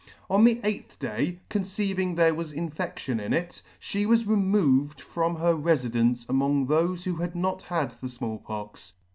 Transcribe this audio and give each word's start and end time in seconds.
On 0.31 0.43
the 0.45 0.59
eighth 0.63 0.97
day, 0.97 1.41
conceiving 1.47 2.15
there 2.15 2.33
was 2.33 2.53
infedtion 2.53 3.21
in 3.23 3.33
it, 3.33 3.61
fhe 3.79 4.07
was 4.07 4.25
removed 4.25 4.99
from 4.99 5.35
her 5.35 5.53
refidence 5.53 6.25
among 6.27 6.65
thofe 6.65 7.03
who 7.03 7.17
had 7.17 7.35
not 7.35 7.61
had 7.61 7.91
the 8.01 8.09
Small 8.09 8.39
Pox. 8.39 8.93